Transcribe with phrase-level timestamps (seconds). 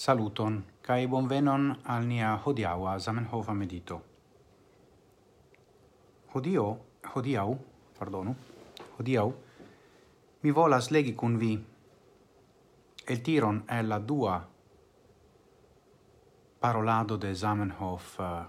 [0.00, 3.98] Saluton, cae bonvenon al nia hodiaua Zamenhofa medito.
[6.32, 6.64] Hodio,
[7.14, 7.58] hodiau,
[7.98, 8.32] pardonu,
[8.96, 9.34] hodiau,
[10.40, 11.52] mi volas legi cun vi
[13.04, 14.48] el tiron è la dua
[16.58, 18.46] parolado de Zamenhof uh,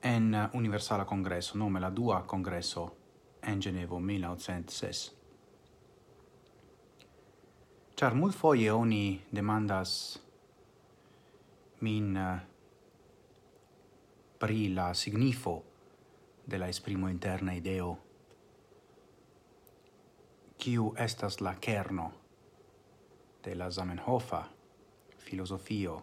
[0.00, 2.96] en Universala Congresso, nome la dua congresso
[3.40, 5.23] en Genevo 1906.
[7.96, 10.18] Char mult foie oni demandas
[11.80, 12.40] min uh,
[14.38, 15.62] pri la signifo
[16.46, 17.92] de la esprimo interna ideo
[20.58, 22.10] kiu estas la kerno
[23.44, 24.42] de la Zamenhofa
[25.18, 26.02] filosofio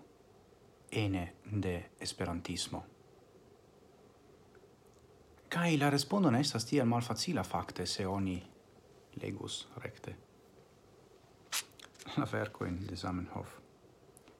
[0.92, 2.86] ene de esperantismo.
[5.50, 8.42] Kai la respondo ne estas tiel malfacila fakte se oni
[9.22, 10.31] legus recte
[12.18, 13.58] la vercoin de Zamenhof,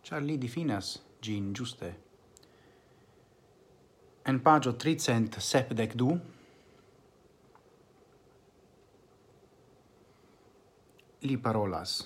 [0.04, 1.92] char li definas gin giuste.
[4.26, 6.18] En pagio 372,
[11.22, 12.00] li parolas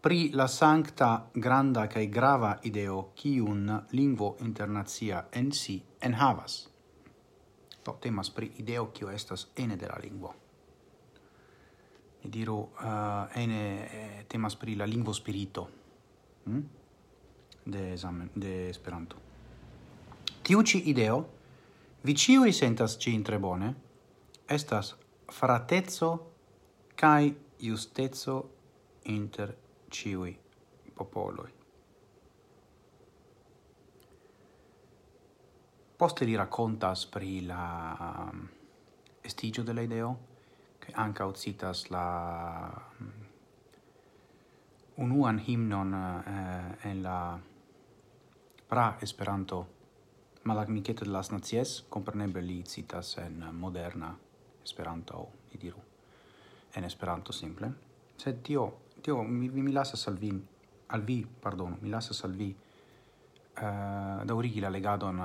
[0.00, 6.68] pri la sancta granda cae grava ideo cium lingvo internazia en si en havas.
[7.84, 10.34] Do, temas pri ideo cio estas ene de la lingvo
[12.22, 15.68] diru uh, ene eh, temas pri la lingvo spirito
[16.44, 16.60] mm?
[17.64, 19.16] de examen de Esperanto.
[20.42, 21.28] Tiu ci ideo
[22.02, 23.74] vi ciui sentas cin tre bone
[24.46, 24.96] estas
[25.26, 26.32] fratezzo
[26.94, 28.50] kai justezzo
[29.02, 29.56] inter
[29.88, 30.36] ciui
[30.94, 31.52] popoloi.
[35.96, 38.48] Poste li raccontas pri la um,
[39.20, 40.18] estigio della ideo,
[40.80, 42.06] che ankaŭ citas la
[43.00, 43.20] mm,
[45.04, 47.38] unuan himnon eh, en la
[48.68, 49.66] pra Esperanto
[50.42, 54.16] Malagmiketo de las Nacies, kompreneble li citas en moderna
[54.64, 55.82] Esperanto, ni diru,
[56.74, 57.72] en Esperanto simple.
[58.16, 58.64] Sed tio,
[59.02, 60.32] tio mi, mi lasas al vi,
[60.88, 62.50] al vi, pardon, mi lasas al vi
[63.56, 63.62] eh,
[64.24, 65.20] da origi la legadon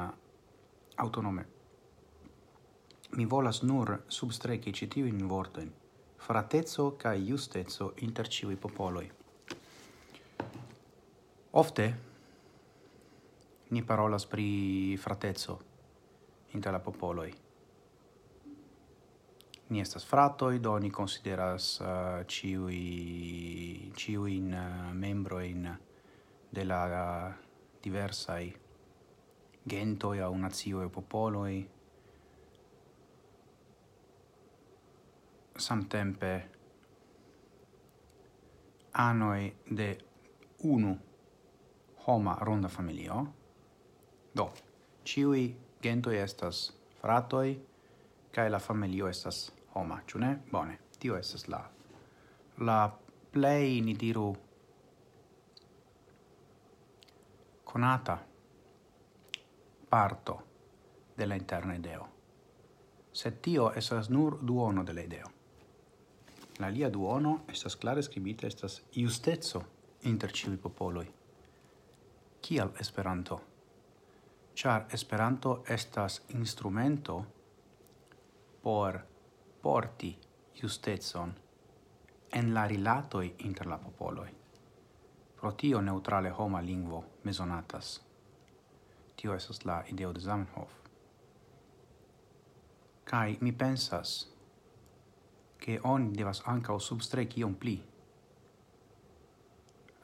[0.98, 1.55] autonome.
[3.16, 5.70] Mi volas nur substreki ĉi tiujn vorten,
[6.20, 9.06] fratezzo ca justezzo inter ciui popoloi.
[11.52, 11.86] Ofte
[13.70, 15.60] ni parolas pri fratezzo
[16.52, 17.32] inter la popoloi.
[19.68, 23.92] Ni estas fratoi, do ni consideras uh, eh, ciui,
[24.36, 25.80] in uh, eh, membroin
[26.50, 27.34] de la eh, uh,
[27.82, 28.56] diversai
[29.64, 31.70] gentoi au nazioi popoloi,
[35.58, 36.50] samtempe
[38.94, 39.98] anoi de
[40.64, 40.98] unu
[42.08, 43.28] homa ronda familio.
[44.36, 44.54] Do,
[45.04, 47.68] ciui gentoi estas fratoi,
[48.32, 50.38] cae la familio estas homa, ciu ne?
[50.52, 51.62] Bone, tio estas la,
[52.58, 52.80] la
[53.32, 54.36] plei, ni diru,
[57.64, 58.18] conata
[59.90, 60.42] parto
[61.18, 62.08] de la interna ideo.
[63.12, 65.35] Sed tio esas nur duono della ideo.
[66.60, 69.60] La lia duono estas clare scribita estas justeco
[70.08, 71.08] inter ĉiuj popoloi.
[72.42, 73.40] Kial Esperanto?
[74.56, 77.26] Char Esperanto estas instrumento
[78.62, 79.00] por
[79.62, 80.14] porti
[80.62, 81.34] justecon
[82.32, 84.30] en la rilatoi inter la popoloi.
[85.36, 88.02] Pro tio neutrale homa lingvo mesonatas.
[89.16, 90.72] Tio estas la ideo de Zamenhof.
[93.04, 94.35] Kai mi pensas
[95.58, 97.84] che on devas anca o substrec on pli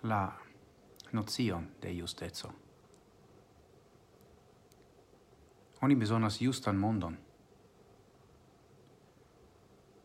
[0.04, 0.34] la
[1.12, 2.52] nozion de justezo.
[5.82, 7.18] Oni besonas justan mondon.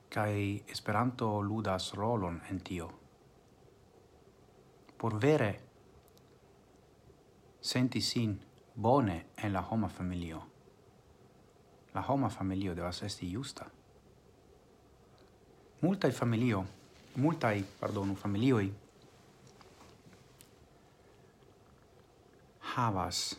[0.09, 2.91] Kai Esperanto ludas rolon en tio.
[4.99, 5.61] Por vere
[7.61, 8.41] senti sin
[8.75, 10.43] bone en la homa familio.
[11.95, 13.71] La homa familio devas esti justa
[15.87, 16.65] multaj familio,
[17.23, 18.73] multaj, pardonu, familioi
[22.77, 23.37] havas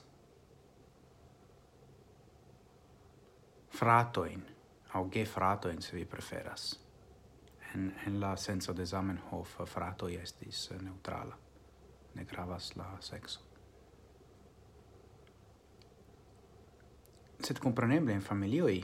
[3.69, 4.45] fratoin
[4.93, 6.79] au ge fratoin se vi preferas.
[7.73, 11.35] En, en la senso de Zamenhof fratoi estis neutrala.
[12.15, 13.43] Ne gravas la sexo.
[17.43, 18.79] Sed compreneble in familioi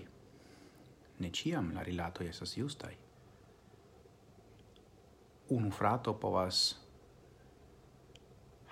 [1.20, 2.98] ne ciam la rilatoi esas justai
[5.56, 6.76] unu frato povas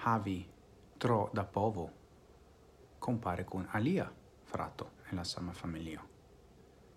[0.04, 0.50] havi
[0.98, 1.92] tro da povo
[3.00, 4.12] compare con alia
[4.44, 6.10] frato nella sama familio.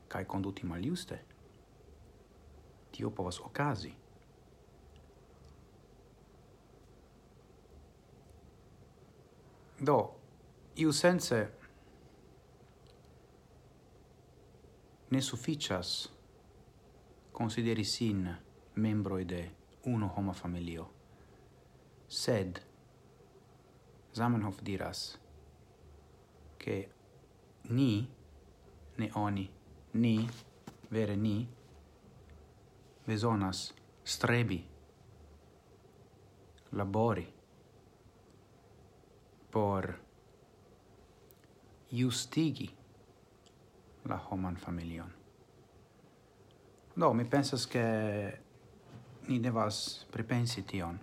[0.06, 1.24] Kai conduti maliuste.
[2.90, 3.94] Tio povas okazi
[9.80, 10.14] do
[10.74, 11.52] iu sense
[15.08, 16.08] ne sufficias
[17.32, 18.38] consideri sin
[18.74, 20.90] membro de uno homa familio.
[22.06, 22.60] Sed,
[24.12, 25.18] Zamenhof diras,
[26.56, 26.90] che
[27.62, 28.08] ni,
[28.96, 29.50] ne oni,
[29.92, 30.28] ni,
[30.88, 31.48] vere ni,
[33.04, 34.64] besonas strebi,
[36.70, 37.32] labori,
[39.50, 39.98] por
[41.90, 42.70] justigi
[44.04, 45.12] la homan familion.
[46.94, 48.43] No, mi pensas che
[49.26, 50.98] ni devas pripensi tion.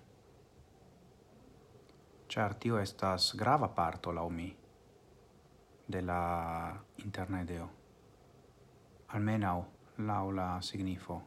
[2.28, 4.48] Char tio estas grava parto, lau mi,
[5.88, 6.74] de la
[7.04, 7.70] internedeo.
[9.08, 9.66] Almenau,
[9.98, 11.22] lau la signifo,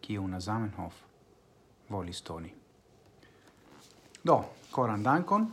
[0.00, 1.02] kiun Zamenhof
[1.90, 2.54] volis toni.
[4.22, 4.38] Do,
[4.70, 5.50] coran dankon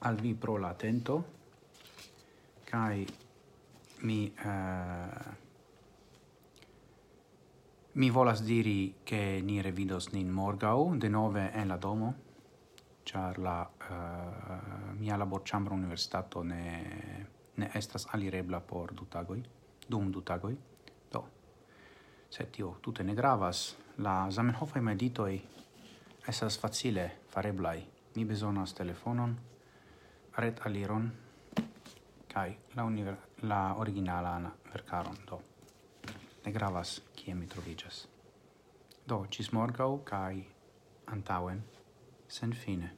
[0.00, 1.22] al vi pro la atento,
[2.64, 3.06] kai
[4.02, 4.32] mi...
[4.44, 5.41] Uh,
[7.94, 12.14] Mi volas diri che ni revidos nin morgau de nove en la domo,
[13.04, 19.44] char la uh, mia labor chambra universitato ne, ne estas alirebla por du tagoi,
[19.86, 20.56] dum du tagoi.
[21.10, 21.28] Do,
[22.30, 25.42] se tio tute ne gravas, la Zamenhofai meditoi
[26.26, 27.86] esas facile fareblai.
[28.14, 29.36] Mi besonas telefonon,
[30.38, 31.12] ret aliron,
[32.26, 35.51] kai la, la originalan vercaron do
[36.44, 38.06] ne gravas kie mi trovigas.
[39.06, 40.42] Do, cis morgau, kaj
[41.06, 41.62] antauen,
[42.28, 42.90] sen fine.